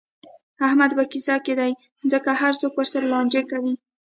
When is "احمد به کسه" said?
0.67-1.35